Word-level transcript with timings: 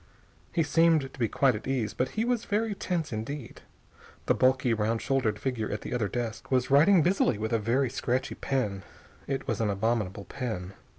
He 0.51 0.63
seemed 0.63 1.13
to 1.13 1.19
be 1.19 1.27
quite 1.27 1.53
at 1.53 1.67
ease, 1.67 1.93
but 1.93 2.09
he 2.17 2.25
was 2.25 2.45
very 2.45 2.73
tense 2.73 3.13
indeed. 3.13 3.61
The 4.25 4.33
bulky, 4.33 4.73
round 4.73 4.99
shouldered 4.99 5.37
figure 5.37 5.69
at 5.69 5.81
the 5.81 5.93
other 5.93 6.07
desk 6.07 6.49
was 6.49 6.71
writing 6.71 7.03
busily 7.03 7.37
with 7.37 7.53
a 7.53 7.59
very 7.59 7.91
scratchy 7.91 8.33
pen. 8.33 8.81
It 9.27 9.47
was 9.47 9.61
an 9.61 9.69
abominable 9.69 10.25
pen. 10.25 10.73